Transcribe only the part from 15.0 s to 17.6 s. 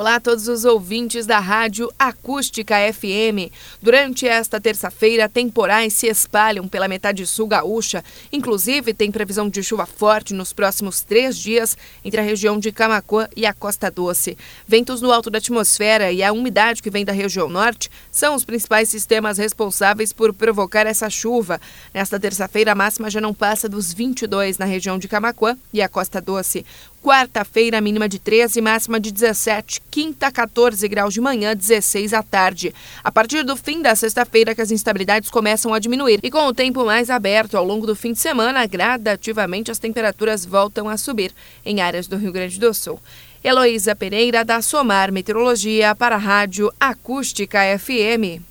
no alto da atmosfera e a umidade que vem da região